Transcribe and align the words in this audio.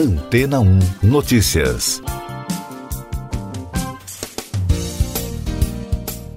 Antena 0.00 0.60
1 0.60 0.78
Notícias. 1.02 2.02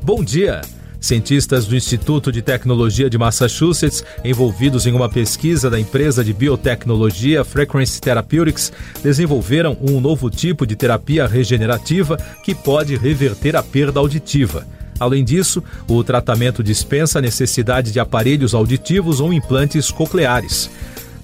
Bom 0.02 0.22
dia. 0.22 0.60
Cientistas 1.00 1.66
do 1.66 1.74
Instituto 1.74 2.30
de 2.30 2.42
Tecnologia 2.42 3.10
de 3.10 3.18
Massachusetts, 3.18 4.04
envolvidos 4.22 4.86
em 4.86 4.92
uma 4.92 5.08
pesquisa 5.08 5.70
da 5.70 5.80
empresa 5.80 6.26
de 6.26 6.34
biotecnologia 6.34 7.46
Frequency 7.46 8.02
Therapeutics, 8.02 8.74
desenvolveram 9.02 9.78
um 9.80 10.02
novo 10.02 10.30
tipo 10.30 10.68
de 10.68 10.76
terapia 10.76 11.26
regenerativa 11.26 12.18
que 12.44 12.54
pode 12.54 12.98
reverter 12.98 13.56
a 13.56 13.64
perda 13.64 14.02
auditiva. 14.02 14.68
Além 15.00 15.24
disso, 15.24 15.64
o 15.88 16.04
tratamento 16.04 16.62
dispensa 16.62 17.20
a 17.20 17.22
necessidade 17.22 17.94
de 17.94 18.00
aparelhos 18.02 18.54
auditivos 18.54 19.22
ou 19.22 19.32
implantes 19.32 19.90
cocleares. 19.90 20.70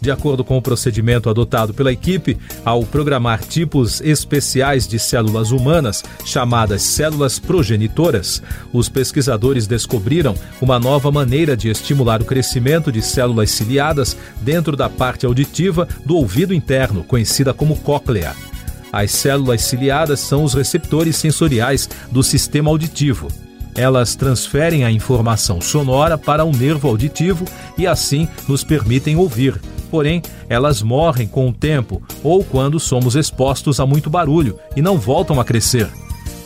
De 0.01 0.09
acordo 0.09 0.43
com 0.43 0.57
o 0.57 0.61
procedimento 0.61 1.29
adotado 1.29 1.73
pela 1.73 1.91
equipe, 1.91 2.37
ao 2.63 2.83
programar 2.83 3.43
tipos 3.43 3.99
especiais 4.01 4.87
de 4.87 4.97
células 4.97 5.51
humanas, 5.51 6.03
chamadas 6.23 6.81
células 6.83 7.37
progenitoras, 7.37 8.41
os 8.71 8.87
pesquisadores 8.87 9.67
descobriram 9.67 10.35
uma 10.61 10.79
nova 10.79 11.11
maneira 11.11 11.55
de 11.55 11.69
estimular 11.69 12.21
o 12.21 12.25
crescimento 12.25 12.91
de 12.91 13.01
células 13.01 13.51
ciliadas 13.51 14.15
dentro 14.41 14.77
da 14.77 14.89
parte 14.89 15.25
auditiva 15.25 15.87
do 16.05 16.15
ouvido 16.15 16.53
interno, 16.53 17.03
conhecida 17.03 17.53
como 17.53 17.75
cóclea. 17.75 18.33
As 18.91 19.11
células 19.11 19.61
ciliadas 19.61 20.19
são 20.21 20.43
os 20.43 20.53
receptores 20.53 21.17
sensoriais 21.17 21.89
do 22.09 22.23
sistema 22.23 22.69
auditivo. 22.69 23.27
Elas 23.75 24.15
transferem 24.15 24.83
a 24.83 24.91
informação 24.91 25.61
sonora 25.61 26.17
para 26.17 26.43
o 26.43 26.51
nervo 26.51 26.87
auditivo 26.87 27.45
e 27.77 27.85
assim 27.85 28.27
nos 28.47 28.63
permitem 28.63 29.15
ouvir, 29.15 29.59
porém 29.89 30.21
elas 30.47 30.81
morrem 30.81 31.27
com 31.27 31.49
o 31.49 31.53
tempo 31.53 32.01
ou 32.23 32.43
quando 32.43 32.79
somos 32.79 33.15
expostos 33.15 33.79
a 33.79 33.85
muito 33.85 34.09
barulho 34.09 34.59
e 34.75 34.81
não 34.81 34.97
voltam 34.97 35.39
a 35.39 35.45
crescer. 35.45 35.89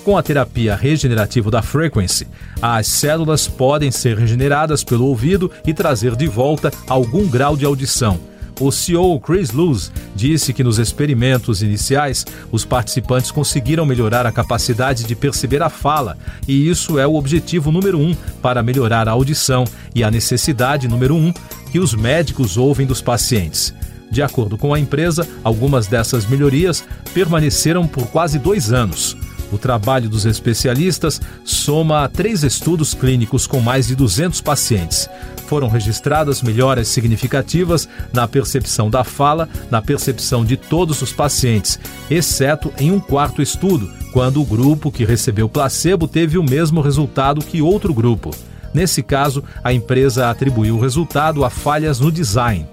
Com 0.03 0.17
a 0.17 0.23
terapia 0.23 0.75
regenerativa 0.75 1.49
da 1.49 1.61
Frequency, 1.61 2.27
as 2.61 2.87
células 2.87 3.47
podem 3.47 3.89
ser 3.89 4.17
regeneradas 4.17 4.83
pelo 4.83 5.05
ouvido 5.05 5.49
e 5.65 5.73
trazer 5.73 6.15
de 6.15 6.27
volta 6.27 6.71
algum 6.87 7.27
grau 7.27 7.55
de 7.55 7.65
audição 7.65 8.19
o 8.59 8.71
CEO 8.71 9.19
Chris 9.19 9.51
Luz 9.51 9.91
disse 10.15 10.53
que 10.53 10.63
nos 10.63 10.77
experimentos 10.77 11.61
iniciais, 11.61 12.25
os 12.51 12.63
participantes 12.63 13.31
conseguiram 13.31 13.85
melhorar 13.85 14.25
a 14.25 14.31
capacidade 14.31 15.03
de 15.03 15.15
perceber 15.15 15.61
a 15.61 15.69
fala, 15.69 16.17
e 16.47 16.69
isso 16.69 16.99
é 16.99 17.07
o 17.07 17.15
objetivo 17.15 17.71
número 17.71 17.99
um 17.99 18.15
para 18.41 18.63
melhorar 18.63 19.07
a 19.07 19.11
audição 19.11 19.65
e 19.93 20.03
a 20.03 20.11
necessidade 20.11 20.87
número 20.87 21.15
um 21.15 21.33
que 21.73 21.79
os 21.79 21.95
médicos 21.95 22.55
ouvem 22.55 22.85
dos 22.85 23.01
pacientes. 23.01 23.73
De 24.11 24.21
acordo 24.21 24.59
com 24.59 24.75
a 24.75 24.79
empresa, 24.79 25.27
algumas 25.43 25.87
dessas 25.87 26.23
melhorias 26.23 26.85
permaneceram 27.15 27.87
por 27.87 28.05
quase 28.09 28.37
dois 28.37 28.71
anos. 28.71 29.17
O 29.51 29.57
trabalho 29.57 30.07
dos 30.07 30.23
especialistas 30.23 31.19
soma 31.43 32.07
três 32.07 32.43
estudos 32.43 32.93
clínicos 32.93 33.47
com 33.47 33.59
mais 33.59 33.87
de 33.87 33.95
200 33.95 34.39
pacientes. 34.39 35.09
Foram 35.47 35.67
registradas 35.67 36.43
melhoras 36.43 36.89
significativas 36.89 37.89
na 38.13 38.27
percepção 38.27 38.87
da 38.87 39.03
fala, 39.03 39.49
na 39.71 39.81
percepção 39.81 40.45
de 40.45 40.55
todos 40.55 41.01
os 41.01 41.11
pacientes, 41.11 41.79
exceto 42.07 42.71
em 42.77 42.91
um 42.91 42.99
quarto 42.99 43.41
estudo, 43.41 43.91
quando 44.11 44.39
o 44.39 44.45
grupo 44.45 44.91
que 44.91 45.05
recebeu 45.05 45.49
placebo 45.49 46.07
teve 46.07 46.37
o 46.37 46.43
mesmo 46.43 46.81
resultado 46.81 47.43
que 47.43 47.63
outro 47.63 47.95
grupo. 47.95 48.29
Nesse 48.73 49.03
caso, 49.03 49.43
a 49.63 49.71
empresa 49.71 50.29
atribuiu 50.29 50.77
o 50.77 50.81
resultado 50.81 51.45
a 51.45 51.49
falhas 51.49 51.99
no 51.99 52.11
design. 52.11 52.67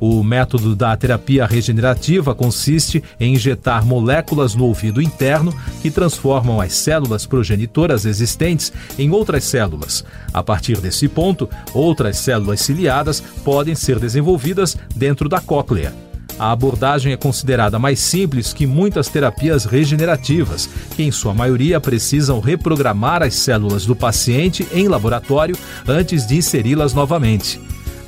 O 0.00 0.22
método 0.22 0.74
da 0.74 0.96
terapia 0.96 1.46
regenerativa 1.46 2.34
consiste 2.34 3.02
em 3.18 3.34
injetar 3.34 3.86
moléculas 3.86 4.54
no 4.54 4.64
ouvido 4.64 5.00
interno 5.00 5.54
que 5.80 5.90
transformam 5.90 6.60
as 6.60 6.74
células 6.74 7.24
progenitoras 7.24 8.04
existentes 8.04 8.72
em 8.98 9.10
outras 9.10 9.44
células. 9.44 10.04
A 10.32 10.42
partir 10.42 10.78
desse 10.80 11.08
ponto, 11.08 11.48
outras 11.72 12.18
células 12.18 12.60
ciliadas 12.60 13.20
podem 13.44 13.74
ser 13.74 13.98
desenvolvidas 13.98 14.76
dentro 14.94 15.28
da 15.28 15.40
cóclea. 15.40 16.03
A 16.38 16.50
abordagem 16.50 17.12
é 17.12 17.16
considerada 17.16 17.78
mais 17.78 18.00
simples 18.00 18.52
que 18.52 18.66
muitas 18.66 19.08
terapias 19.08 19.64
regenerativas, 19.64 20.68
que 20.96 21.02
em 21.02 21.12
sua 21.12 21.32
maioria 21.32 21.80
precisam 21.80 22.40
reprogramar 22.40 23.22
as 23.22 23.34
células 23.34 23.86
do 23.86 23.94
paciente 23.94 24.66
em 24.72 24.88
laboratório 24.88 25.56
antes 25.86 26.26
de 26.26 26.36
inseri-las 26.36 26.92
novamente. 26.92 27.60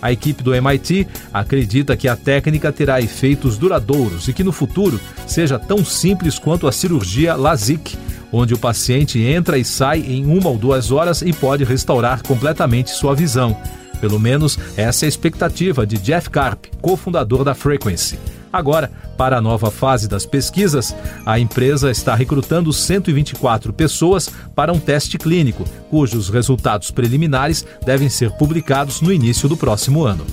A 0.03 0.13
equipe 0.13 0.43
do 0.43 0.55
MIT 0.55 1.07
acredita 1.33 1.97
que 1.97 2.09
a 2.09 2.17
técnica 2.17 2.73
terá 2.73 3.01
efeitos 3.01 3.57
duradouros 3.57 4.29
e 4.29 4.33
que 4.33 4.45
no 4.45 4.53
futuro 4.53 5.01
seja 5.27 5.59
tão 5.59 5.85
simples 5.85 6.39
quanto 6.39 6.67
a 6.67 6.73
cirurgia 6.73 7.35
LASIK, 7.35 7.97
onde 8.33 8.55
o 8.55 8.59
paciente 8.59 9.21
entra 9.21 9.57
e 9.57 9.65
sai 9.65 10.01
em 10.01 10.27
uma 10.27 10.51
ou 10.51 10.59
duas 10.59 10.91
horas 10.91 11.23
e 11.23 11.33
pode 11.33 11.65
restaurar 11.65 12.23
completamente 12.23 12.91
sua 12.91 13.15
visão. 13.15 13.57
Pelo 14.01 14.19
menos 14.19 14.59
essa 14.77 15.05
é 15.05 15.07
a 15.07 15.09
expectativa 15.09 15.87
de 15.87 15.99
Jeff 15.99 16.31
Karp, 16.31 16.67
cofundador 16.81 17.45
da 17.45 17.55
Frequency. 17.55 18.19
Agora, 18.53 18.91
para 19.19 19.37
a 19.37 19.41
nova 19.41 19.71
fase 19.71 20.09
das 20.09 20.25
pesquisas, 20.25 20.95
a 21.27 21.39
empresa 21.39 21.91
está 21.91 22.15
recrutando 22.15 22.73
124 22.73 23.73
pessoas 23.73 24.31
para 24.55 24.73
um 24.73 24.79
teste 24.79 25.19
clínico, 25.19 25.65
cujos 25.91 26.31
resultados 26.31 26.91
preliminares 26.91 27.67
devem 27.85 28.09
ser 28.09 28.31
publicados 28.33 29.01
no 29.01 29.13
início 29.13 29.49
do 29.49 29.57
próximo 29.57 30.05
ano. 30.05 30.25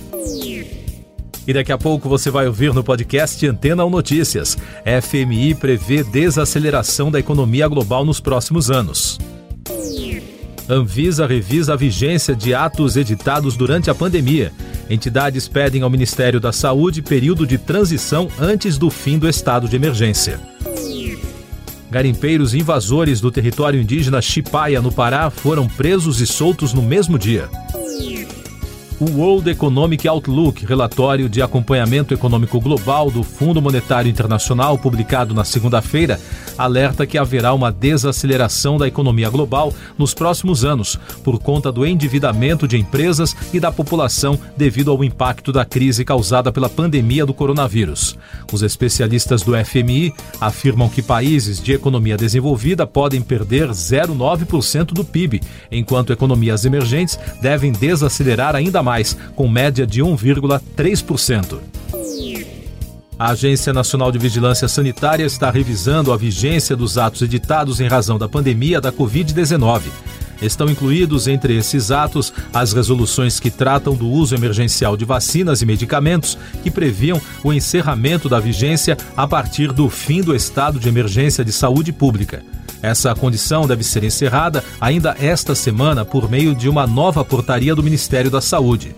E 1.45 1.53
daqui 1.53 1.73
a 1.73 1.77
pouco 1.77 2.07
você 2.07 2.31
vai 2.31 2.47
ouvir 2.47 2.73
no 2.73 2.83
podcast 2.83 3.45
Antena 3.45 3.83
ou 3.83 3.89
Notícias. 3.89 4.57
FMI 5.01 5.55
prevê 5.55 6.01
desaceleração 6.01 7.11
da 7.11 7.19
economia 7.19 7.67
global 7.67 8.05
nos 8.05 8.21
próximos 8.21 8.71
anos. 8.71 9.19
Anvisa 10.67 11.27
revisa 11.27 11.73
a 11.73 11.75
vigência 11.75 12.35
de 12.35 12.53
atos 12.53 12.95
editados 12.95 13.57
durante 13.57 13.89
a 13.89 13.95
pandemia. 13.95 14.51
Entidades 14.89 15.47
pedem 15.47 15.81
ao 15.81 15.89
Ministério 15.89 16.39
da 16.39 16.53
Saúde 16.53 17.01
período 17.01 17.45
de 17.45 17.57
transição 17.57 18.29
antes 18.39 18.77
do 18.77 18.89
fim 18.89 19.19
do 19.19 19.27
estado 19.27 19.67
de 19.67 19.75
emergência. 19.75 20.39
Garimpeiros 21.91 22.55
invasores 22.55 23.21
do 23.21 23.29
território 23.29 23.79
indígena 23.79 24.21
Chipaia, 24.21 24.81
no 24.81 24.91
Pará, 24.91 25.29
foram 25.29 25.67
presos 25.67 26.21
e 26.21 26.25
soltos 26.25 26.73
no 26.73 26.81
mesmo 26.81 27.19
dia. 27.19 27.49
O 29.03 29.17
World 29.17 29.49
Economic 29.49 30.07
Outlook, 30.07 30.65
relatório 30.65 31.27
de 31.27 31.41
acompanhamento 31.41 32.13
econômico 32.13 32.57
global 32.61 33.11
do 33.11 33.21
Fundo 33.21 33.61
Monetário 33.61 34.09
Internacional, 34.09 34.77
publicado 34.77 35.33
na 35.33 35.43
segunda-feira, 35.43 36.17
alerta 36.57 37.05
que 37.05 37.17
haverá 37.17 37.53
uma 37.53 37.69
desaceleração 37.69 38.77
da 38.77 38.87
economia 38.87 39.29
global 39.29 39.73
nos 39.97 40.13
próximos 40.13 40.63
anos, 40.63 40.97
por 41.21 41.37
conta 41.37 41.69
do 41.69 41.85
endividamento 41.85 42.65
de 42.65 42.77
empresas 42.77 43.35
e 43.53 43.59
da 43.59 43.73
população 43.73 44.39
devido 44.55 44.89
ao 44.89 45.03
impacto 45.03 45.51
da 45.51 45.65
crise 45.65 46.05
causada 46.05 46.49
pela 46.49 46.69
pandemia 46.69 47.25
do 47.25 47.33
coronavírus. 47.33 48.17
Os 48.53 48.61
especialistas 48.61 49.41
do 49.41 49.51
FMI 49.65 50.13
afirmam 50.39 50.87
que 50.87 51.01
países 51.01 51.61
de 51.61 51.73
economia 51.73 52.15
desenvolvida 52.15 52.87
podem 52.87 53.21
perder 53.21 53.67
0,9% 53.67 54.93
do 54.93 55.03
PIB, 55.03 55.41
enquanto 55.69 56.13
economias 56.13 56.63
emergentes 56.63 57.19
devem 57.41 57.73
desacelerar 57.73 58.55
ainda 58.55 58.81
mais, 58.81 58.92
com 59.35 59.47
média 59.47 59.87
de 59.87 60.01
1,3%. 60.01 61.59
A 63.17 63.31
Agência 63.31 63.71
Nacional 63.71 64.11
de 64.11 64.17
Vigilância 64.17 64.67
Sanitária 64.67 65.23
está 65.23 65.49
revisando 65.49 66.11
a 66.11 66.17
vigência 66.17 66.75
dos 66.75 66.97
atos 66.97 67.21
editados 67.21 67.79
em 67.79 67.87
razão 67.87 68.17
da 68.17 68.27
pandemia 68.27 68.81
da 68.81 68.91
Covid-19. 68.91 69.83
Estão 70.41 70.69
incluídos 70.69 71.27
entre 71.27 71.55
esses 71.55 71.89
atos 71.89 72.33
as 72.53 72.73
resoluções 72.73 73.39
que 73.39 73.49
tratam 73.49 73.95
do 73.95 74.09
uso 74.09 74.35
emergencial 74.35 74.97
de 74.97 75.05
vacinas 75.05 75.61
e 75.61 75.65
medicamentos 75.65 76.37
que 76.61 76.71
previam 76.71 77.21
o 77.43 77.53
encerramento 77.53 78.27
da 78.27 78.39
vigência 78.39 78.97
a 79.15 79.25
partir 79.25 79.71
do 79.71 79.89
fim 79.89 80.21
do 80.21 80.35
estado 80.35 80.79
de 80.79 80.89
emergência 80.89 81.45
de 81.45 81.51
saúde 81.51 81.93
pública. 81.93 82.43
Essa 82.83 83.15
condição 83.15 83.65
deve 83.65 83.81
ser 83.81 84.03
encerrada 84.03 84.61
ainda 84.79 85.15
esta 85.17 85.55
semana 85.55 86.03
por 86.03 86.29
meio 86.29 86.53
de 86.53 86.67
uma 86.67 86.85
nova 86.85 87.23
portaria 87.23 87.73
do 87.73 87.81
Ministério 87.81 88.29
da 88.29 88.41
Saúde. 88.41 88.93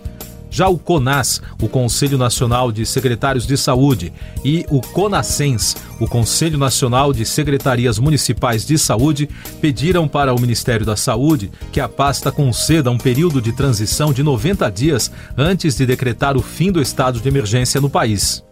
Já 0.50 0.68
o 0.68 0.76
CONAS, 0.76 1.40
o 1.60 1.68
Conselho 1.68 2.18
Nacional 2.18 2.72
de 2.72 2.84
Secretários 2.84 3.46
de 3.46 3.56
Saúde, 3.56 4.12
e 4.44 4.64
o 4.70 4.80
CONASENS, 4.80 5.76
o 6.00 6.08
Conselho 6.08 6.58
Nacional 6.58 7.12
de 7.12 7.24
Secretarias 7.24 7.98
Municipais 7.98 8.66
de 8.66 8.76
Saúde, 8.76 9.28
pediram 9.60 10.08
para 10.08 10.34
o 10.34 10.40
Ministério 10.40 10.84
da 10.84 10.96
Saúde 10.96 11.52
que 11.70 11.78
a 11.78 11.88
pasta 11.88 12.32
conceda 12.32 12.90
um 12.90 12.98
período 12.98 13.40
de 13.40 13.52
transição 13.52 14.12
de 14.12 14.22
90 14.22 14.68
dias 14.70 15.12
antes 15.36 15.76
de 15.76 15.86
decretar 15.86 16.36
o 16.36 16.42
fim 16.42 16.72
do 16.72 16.80
estado 16.80 17.20
de 17.20 17.28
emergência 17.28 17.80
no 17.80 17.90
país. 17.90 18.45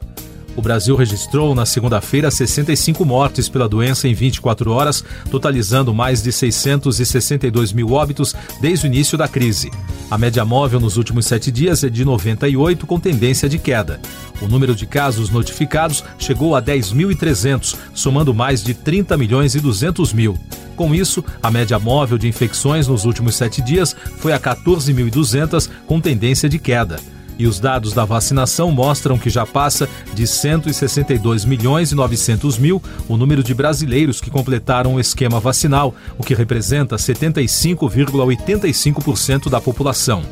O 0.56 0.62
Brasil 0.62 0.95
registrou 0.95 1.55
na 1.55 1.67
segunda-feira 1.67 2.31
65 2.31 3.05
mortes 3.05 3.49
pela 3.49 3.69
doença 3.69 4.06
em 4.06 4.15
24 4.15 4.71
horas, 4.71 5.05
totalizando 5.31 5.93
mais 5.93 6.23
de 6.23 6.31
662 6.31 7.73
mil 7.73 7.93
óbitos 7.93 8.35
desde 8.61 8.87
o 8.87 8.89
início 8.89 9.19
da 9.19 9.27
crise. 9.27 9.71
A 10.11 10.17
média 10.17 10.45
móvel 10.45 10.79
nos 10.79 10.97
últimos 10.97 11.27
sete 11.27 11.51
dias 11.51 11.83
é 11.83 11.89
de 11.89 12.05
98, 12.05 12.87
com 12.87 13.01
tendência 13.01 13.49
de 13.49 13.59
queda. 13.59 14.01
O 14.41 14.47
número 14.47 14.75
de 14.75 14.87
casos 14.87 15.29
notificados 15.29 16.05
chegou 16.19 16.55
a 16.55 16.62
10.300, 16.62 17.77
somando 17.93 18.33
mais 18.33 18.62
de 18.62 18.75
30 18.75 19.17
milhões 19.17 19.55
e 19.55 19.61
200 19.61 20.12
mil. 20.12 20.39
Com 20.77 20.95
isso, 20.95 21.25
a 21.43 21.50
média 21.50 21.79
móvel 21.79 22.19
de 22.19 22.29
infecções 22.29 22.87
nos 22.87 23.05
últimos 23.05 23.35
sete 23.35 23.62
dias 23.62 23.95
foi 24.19 24.33
a 24.33 24.39
14.200, 24.39 25.69
com 25.87 26.00
tendência 26.00 26.49
de 26.49 26.59
queda. 26.59 27.00
E 27.39 27.47
os 27.47 27.59
dados 27.59 27.93
da 27.93 28.05
vacinação 28.05 28.71
mostram 28.71 29.19
que 29.19 29.31
já 29.31 29.45
passa 29.45 29.89
de 30.15 30.25
162 30.27 31.45
milhões 31.45 31.93
e 31.93 31.95
900 31.95 32.59
mil 32.59 32.83
o 33.09 33.17
número 33.17 33.43
de 33.43 33.55
brasileiros 33.55 34.21
que 34.21 34.31
completaram 34.31 34.95
o 34.95 35.01
esquema 35.01 35.41
vacinal, 35.41 35.95
o 36.19 36.23
que 36.23 36.35
representa 36.35 36.97
75,85% 36.97 39.49
da 39.49 39.61
população. 39.61 40.23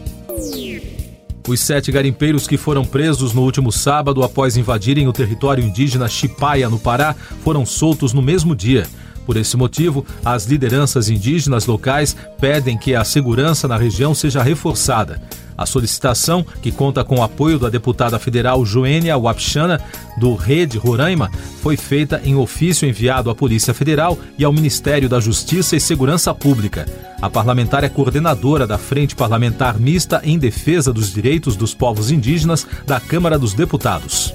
Os 1.49 1.59
sete 1.59 1.91
garimpeiros 1.91 2.47
que 2.47 2.57
foram 2.57 2.85
presos 2.85 3.33
no 3.33 3.43
último 3.43 3.73
sábado 3.73 4.23
após 4.23 4.57
invadirem 4.57 5.09
o 5.09 5.13
território 5.13 5.65
indígena 5.65 6.07
Chipaia, 6.07 6.71
no 6.71 6.79
Pará, 6.79 7.17
foram 7.43 7.67
soltos 7.67 8.13
no 8.13 8.23
mesmo 8.23 8.55
dia. 8.55 8.87
Por 9.25 9.37
esse 9.37 9.57
motivo, 9.57 10.05
as 10.25 10.47
lideranças 10.47 11.09
indígenas 11.09 11.67
locais 11.67 12.17
pedem 12.41 12.77
que 12.77 12.95
a 12.95 13.05
segurança 13.05 13.69
na 13.69 13.77
região 13.77 14.15
seja 14.15 14.43
reforçada. 14.43 15.21
A 15.57 15.67
solicitação, 15.67 16.45
que 16.63 16.73
conta 16.73 17.05
com 17.05 17.21
o 17.21 17.23
apoio 17.23 17.59
da 17.59 17.69
deputada 17.69 18.19
federal 18.19 18.65
Joênia 18.65 19.17
Wapchana, 19.17 19.81
do 20.17 20.35
Rede 20.35 20.79
Roraima, 20.79 21.31
foi 21.63 21.77
feita 21.77 22.21
em 22.25 22.35
ofício 22.35 22.89
enviado 22.89 23.31
à 23.31 23.35
Polícia 23.35 23.73
Federal 23.73 24.19
e 24.39 24.45
ao 24.45 24.53
Ministério 24.53 25.09
da 25.09 25.21
Justiça 25.21 25.77
e 25.77 25.81
Segurança 25.81 26.35
Pública. 26.35 26.87
A 27.21 27.31
parlamentar 27.31 27.85
é 27.85 27.89
coordenadora 27.89 28.67
da 28.67 28.79
Frente 28.79 29.15
Parlamentar 29.15 29.79
Mista 29.79 30.21
em 30.25 30.39
Defesa 30.39 30.93
dos 30.93 31.13
Direitos 31.13 31.55
dos 31.55 31.75
Povos 31.75 32.11
Indígenas 32.11 32.67
da 32.85 32.99
Câmara 32.99 33.39
dos 33.39 33.55
Deputados. 33.55 34.35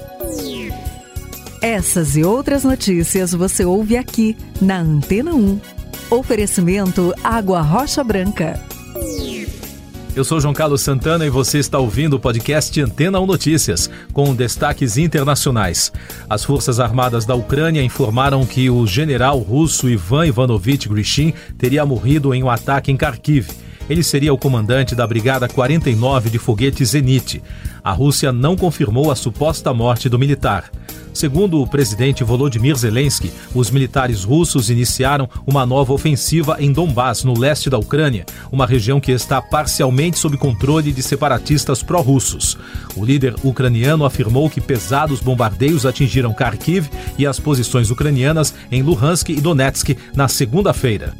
Essas 1.60 2.16
e 2.16 2.22
outras 2.22 2.62
notícias 2.62 3.32
você 3.32 3.64
ouve 3.64 3.96
aqui 3.96 4.36
na 4.60 4.78
Antena 4.78 5.34
1. 5.34 5.60
Oferecimento 6.08 7.12
Água 7.22 7.60
Rocha 7.60 8.04
Branca. 8.04 8.62
Eu 10.14 10.24
sou 10.24 10.40
João 10.40 10.54
Carlos 10.54 10.82
Santana 10.82 11.26
e 11.26 11.30
você 11.30 11.58
está 11.58 11.78
ouvindo 11.78 12.14
o 12.14 12.20
podcast 12.20 12.80
Antena 12.80 13.18
1 13.18 13.26
Notícias, 13.26 13.90
com 14.12 14.34
destaques 14.36 14.96
internacionais. 14.96 15.92
As 16.30 16.44
Forças 16.44 16.78
Armadas 16.78 17.24
da 17.24 17.34
Ucrânia 17.34 17.82
informaram 17.82 18.46
que 18.46 18.70
o 18.70 18.86
general 18.86 19.38
russo 19.40 19.88
Ivan 19.88 20.28
Ivanovich 20.28 20.88
Grishin 20.88 21.34
teria 21.56 21.84
morrido 21.84 22.32
em 22.32 22.42
um 22.42 22.50
ataque 22.50 22.92
em 22.92 22.96
Kharkiv. 22.96 23.48
Ele 23.88 24.02
seria 24.02 24.34
o 24.34 24.38
comandante 24.38 24.94
da 24.94 25.06
Brigada 25.06 25.48
49 25.48 26.30
de 26.30 26.38
foguetes 26.38 26.90
Zenit. 26.90 27.42
A 27.82 27.92
Rússia 27.92 28.32
não 28.32 28.56
confirmou 28.56 29.10
a 29.10 29.16
suposta 29.16 29.72
morte 29.72 30.08
do 30.08 30.18
militar. 30.18 30.70
Segundo 31.18 31.60
o 31.60 31.66
presidente 31.66 32.22
Volodymyr 32.22 32.76
Zelensky, 32.76 33.32
os 33.52 33.70
militares 33.70 34.22
russos 34.22 34.70
iniciaram 34.70 35.28
uma 35.46 35.66
nova 35.66 35.92
ofensiva 35.92 36.58
em 36.60 36.70
Donbass, 36.70 37.24
no 37.24 37.36
leste 37.36 37.68
da 37.68 37.76
Ucrânia, 37.76 38.24
uma 38.52 38.66
região 38.66 39.00
que 39.00 39.10
está 39.10 39.42
parcialmente 39.42 40.18
sob 40.18 40.36
controle 40.36 40.92
de 40.92 41.02
separatistas 41.02 41.82
pró-russos. 41.82 42.56
O 42.94 43.04
líder 43.04 43.34
ucraniano 43.42 44.04
afirmou 44.04 44.48
que 44.48 44.60
pesados 44.60 45.20
bombardeios 45.20 45.84
atingiram 45.84 46.32
Kharkiv 46.32 46.88
e 47.18 47.26
as 47.26 47.40
posições 47.40 47.90
ucranianas 47.90 48.54
em 48.70 48.82
Luhansk 48.82 49.30
e 49.30 49.40
Donetsk 49.40 49.96
na 50.14 50.28
segunda-feira. 50.28 51.14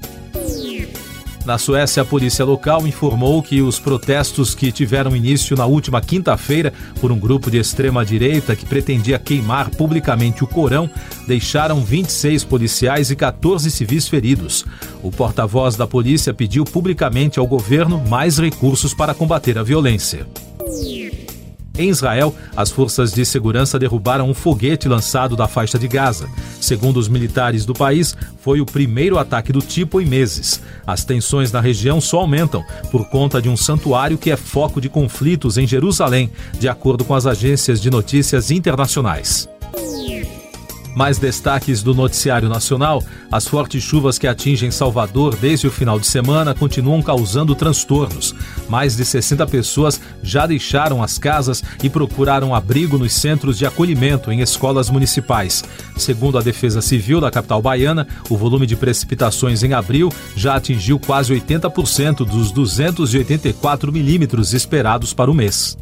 Na 1.48 1.56
Suécia, 1.56 2.02
a 2.02 2.04
polícia 2.04 2.44
local 2.44 2.86
informou 2.86 3.42
que 3.42 3.62
os 3.62 3.80
protestos 3.80 4.54
que 4.54 4.70
tiveram 4.70 5.16
início 5.16 5.56
na 5.56 5.64
última 5.64 5.98
quinta-feira 5.98 6.74
por 7.00 7.10
um 7.10 7.18
grupo 7.18 7.50
de 7.50 7.56
extrema-direita 7.56 8.54
que 8.54 8.66
pretendia 8.66 9.18
queimar 9.18 9.70
publicamente 9.70 10.44
o 10.44 10.46
Corão 10.46 10.90
deixaram 11.26 11.80
26 11.82 12.44
policiais 12.44 13.10
e 13.10 13.16
14 13.16 13.70
civis 13.70 14.06
feridos. 14.06 14.66
O 15.02 15.10
porta-voz 15.10 15.74
da 15.74 15.86
polícia 15.86 16.34
pediu 16.34 16.66
publicamente 16.66 17.38
ao 17.38 17.46
governo 17.46 18.04
mais 18.06 18.36
recursos 18.36 18.92
para 18.92 19.14
combater 19.14 19.56
a 19.56 19.62
violência. 19.62 20.26
Em 21.78 21.88
Israel, 21.88 22.34
as 22.56 22.70
forças 22.70 23.12
de 23.12 23.24
segurança 23.24 23.78
derrubaram 23.78 24.28
um 24.28 24.34
foguete 24.34 24.88
lançado 24.88 25.36
da 25.36 25.46
faixa 25.46 25.78
de 25.78 25.86
Gaza. 25.86 26.28
Segundo 26.60 26.96
os 26.96 27.08
militares 27.08 27.64
do 27.64 27.72
país, 27.72 28.16
foi 28.40 28.60
o 28.60 28.66
primeiro 28.66 29.16
ataque 29.16 29.52
do 29.52 29.60
tipo 29.60 30.00
em 30.00 30.04
meses. 30.04 30.60
As 30.84 31.04
tensões 31.04 31.52
na 31.52 31.60
região 31.60 32.00
só 32.00 32.18
aumentam 32.18 32.64
por 32.90 33.08
conta 33.08 33.40
de 33.40 33.48
um 33.48 33.56
santuário 33.56 34.18
que 34.18 34.32
é 34.32 34.36
foco 34.36 34.80
de 34.80 34.88
conflitos 34.88 35.56
em 35.56 35.68
Jerusalém, 35.68 36.32
de 36.58 36.68
acordo 36.68 37.04
com 37.04 37.14
as 37.14 37.26
agências 37.26 37.80
de 37.80 37.90
notícias 37.90 38.50
internacionais. 38.50 39.48
Mais 40.98 41.16
destaques 41.16 41.80
do 41.80 41.94
noticiário 41.94 42.48
nacional: 42.48 43.04
as 43.30 43.46
fortes 43.46 43.80
chuvas 43.84 44.18
que 44.18 44.26
atingem 44.26 44.72
Salvador 44.72 45.36
desde 45.36 45.68
o 45.68 45.70
final 45.70 46.00
de 46.00 46.08
semana 46.08 46.56
continuam 46.56 47.00
causando 47.00 47.54
transtornos. 47.54 48.34
Mais 48.68 48.96
de 48.96 49.04
60 49.04 49.46
pessoas 49.46 50.00
já 50.24 50.44
deixaram 50.44 51.00
as 51.00 51.16
casas 51.16 51.62
e 51.84 51.88
procuraram 51.88 52.52
abrigo 52.52 52.98
nos 52.98 53.12
centros 53.12 53.56
de 53.56 53.64
acolhimento 53.64 54.32
em 54.32 54.40
escolas 54.40 54.90
municipais. 54.90 55.62
Segundo 55.96 56.36
a 56.36 56.42
Defesa 56.42 56.82
Civil 56.82 57.20
da 57.20 57.30
capital 57.30 57.62
baiana, 57.62 58.04
o 58.28 58.36
volume 58.36 58.66
de 58.66 58.74
precipitações 58.74 59.62
em 59.62 59.74
abril 59.74 60.12
já 60.34 60.56
atingiu 60.56 60.98
quase 60.98 61.32
80% 61.32 62.26
dos 62.26 62.50
284 62.50 63.92
milímetros 63.92 64.52
esperados 64.52 65.14
para 65.14 65.30
o 65.30 65.34
mês. 65.34 65.78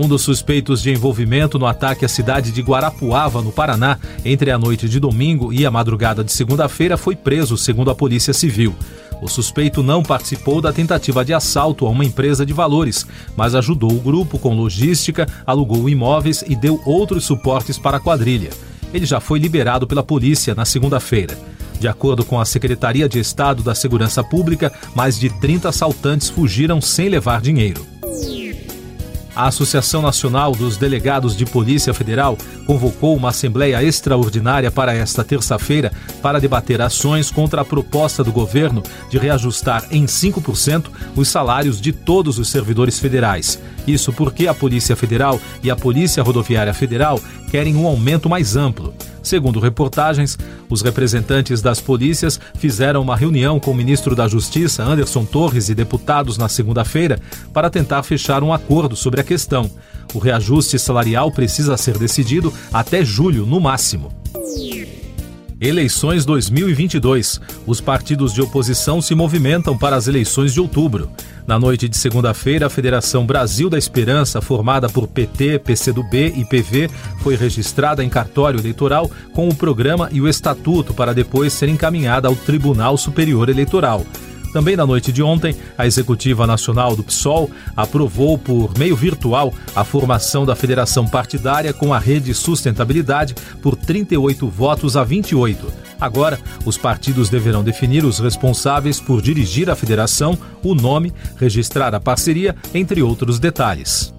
Um 0.00 0.06
dos 0.06 0.22
suspeitos 0.22 0.80
de 0.80 0.92
envolvimento 0.92 1.58
no 1.58 1.66
ataque 1.66 2.04
à 2.04 2.08
cidade 2.08 2.52
de 2.52 2.62
Guarapuava, 2.62 3.42
no 3.42 3.50
Paraná, 3.50 3.98
entre 4.24 4.52
a 4.52 4.56
noite 4.56 4.88
de 4.88 5.00
domingo 5.00 5.52
e 5.52 5.66
a 5.66 5.72
madrugada 5.72 6.22
de 6.22 6.30
segunda-feira, 6.30 6.96
foi 6.96 7.16
preso, 7.16 7.58
segundo 7.58 7.90
a 7.90 7.96
Polícia 7.96 8.32
Civil. 8.32 8.76
O 9.20 9.26
suspeito 9.26 9.82
não 9.82 10.04
participou 10.04 10.60
da 10.60 10.72
tentativa 10.72 11.24
de 11.24 11.34
assalto 11.34 11.84
a 11.84 11.90
uma 11.90 12.04
empresa 12.04 12.46
de 12.46 12.52
valores, 12.52 13.08
mas 13.36 13.56
ajudou 13.56 13.90
o 13.90 13.98
grupo 13.98 14.38
com 14.38 14.54
logística, 14.54 15.26
alugou 15.44 15.88
imóveis 15.88 16.44
e 16.46 16.54
deu 16.54 16.80
outros 16.86 17.24
suportes 17.24 17.76
para 17.76 17.96
a 17.96 18.00
quadrilha. 18.00 18.50
Ele 18.94 19.04
já 19.04 19.18
foi 19.18 19.40
liberado 19.40 19.84
pela 19.84 20.04
polícia 20.04 20.54
na 20.54 20.64
segunda-feira. 20.64 21.36
De 21.80 21.88
acordo 21.88 22.24
com 22.24 22.38
a 22.40 22.44
Secretaria 22.44 23.08
de 23.08 23.18
Estado 23.18 23.64
da 23.64 23.74
Segurança 23.74 24.22
Pública, 24.22 24.72
mais 24.94 25.18
de 25.18 25.28
30 25.28 25.70
assaltantes 25.70 26.30
fugiram 26.30 26.80
sem 26.80 27.08
levar 27.08 27.40
dinheiro. 27.40 27.97
A 29.38 29.46
Associação 29.46 30.02
Nacional 30.02 30.50
dos 30.50 30.76
Delegados 30.76 31.36
de 31.36 31.46
Polícia 31.46 31.94
Federal 31.94 32.36
convocou 32.66 33.16
uma 33.16 33.28
assembleia 33.28 33.80
extraordinária 33.80 34.68
para 34.68 34.92
esta 34.92 35.22
terça-feira 35.22 35.92
para 36.20 36.40
debater 36.40 36.82
ações 36.82 37.30
contra 37.30 37.60
a 37.60 37.64
proposta 37.64 38.24
do 38.24 38.32
governo 38.32 38.82
de 39.08 39.16
reajustar 39.16 39.86
em 39.92 40.06
5% 40.06 40.86
os 41.14 41.28
salários 41.28 41.80
de 41.80 41.92
todos 41.92 42.36
os 42.40 42.48
servidores 42.48 42.98
federais. 42.98 43.60
Isso 43.86 44.12
porque 44.12 44.48
a 44.48 44.54
Polícia 44.54 44.96
Federal 44.96 45.40
e 45.62 45.70
a 45.70 45.76
Polícia 45.76 46.20
Rodoviária 46.20 46.74
Federal 46.74 47.20
querem 47.48 47.76
um 47.76 47.86
aumento 47.86 48.28
mais 48.28 48.56
amplo. 48.56 48.92
Segundo 49.22 49.60
reportagens, 49.60 50.38
os 50.68 50.82
representantes 50.82 51.60
das 51.60 51.80
polícias 51.80 52.40
fizeram 52.56 53.02
uma 53.02 53.16
reunião 53.16 53.58
com 53.58 53.70
o 53.70 53.74
ministro 53.74 54.14
da 54.14 54.28
Justiça, 54.28 54.82
Anderson 54.82 55.24
Torres, 55.24 55.68
e 55.68 55.74
deputados 55.74 56.38
na 56.38 56.48
segunda-feira 56.48 57.18
para 57.52 57.70
tentar 57.70 58.02
fechar 58.02 58.42
um 58.42 58.52
acordo 58.52 58.96
sobre 58.96 59.20
a 59.20 59.24
questão. 59.24 59.70
O 60.14 60.18
reajuste 60.18 60.78
salarial 60.78 61.30
precisa 61.30 61.76
ser 61.76 61.98
decidido 61.98 62.52
até 62.72 63.04
julho, 63.04 63.44
no 63.44 63.60
máximo. 63.60 64.12
Eleições 65.60 66.24
2022. 66.24 67.40
Os 67.66 67.80
partidos 67.80 68.32
de 68.32 68.40
oposição 68.40 69.02
se 69.02 69.12
movimentam 69.14 69.76
para 69.76 69.96
as 69.96 70.06
eleições 70.06 70.54
de 70.54 70.60
outubro. 70.60 71.10
Na 71.48 71.58
noite 71.58 71.88
de 71.88 71.96
segunda-feira, 71.96 72.66
a 72.66 72.70
Federação 72.70 73.26
Brasil 73.26 73.68
da 73.68 73.76
Esperança, 73.76 74.40
formada 74.40 74.88
por 74.88 75.08
PT, 75.08 75.58
PCdoB 75.58 76.34
e 76.36 76.44
PV, 76.44 76.88
foi 77.20 77.34
registrada 77.34 78.04
em 78.04 78.08
cartório 78.08 78.60
eleitoral 78.60 79.10
com 79.32 79.48
o 79.48 79.54
programa 79.54 80.08
e 80.12 80.20
o 80.20 80.28
estatuto 80.28 80.94
para 80.94 81.12
depois 81.12 81.52
ser 81.52 81.68
encaminhada 81.68 82.28
ao 82.28 82.36
Tribunal 82.36 82.96
Superior 82.96 83.48
Eleitoral. 83.48 84.06
Também 84.52 84.76
na 84.76 84.86
noite 84.86 85.12
de 85.12 85.22
ontem, 85.22 85.54
a 85.76 85.86
Executiva 85.86 86.46
Nacional 86.46 86.96
do 86.96 87.04
PSOL 87.04 87.50
aprovou 87.76 88.38
por 88.38 88.76
meio 88.78 88.96
virtual 88.96 89.52
a 89.74 89.84
formação 89.84 90.46
da 90.46 90.56
federação 90.56 91.06
partidária 91.06 91.72
com 91.72 91.92
a 91.92 91.98
Rede 91.98 92.32
Sustentabilidade 92.34 93.34
por 93.62 93.76
38 93.76 94.48
votos 94.48 94.96
a 94.96 95.04
28. 95.04 95.70
Agora, 96.00 96.38
os 96.64 96.78
partidos 96.78 97.28
deverão 97.28 97.62
definir 97.62 98.04
os 98.04 98.20
responsáveis 98.20 99.00
por 99.00 99.20
dirigir 99.20 99.68
a 99.68 99.76
federação, 99.76 100.38
o 100.62 100.74
nome, 100.74 101.12
registrar 101.36 101.94
a 101.94 102.00
parceria, 102.00 102.56
entre 102.72 103.02
outros 103.02 103.38
detalhes. 103.38 104.14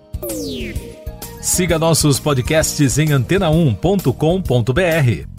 Siga 1.41 1.79
nossos 1.79 2.19
podcasts 2.19 2.97
em 2.97 3.07
antena1.com.br. 3.07 5.38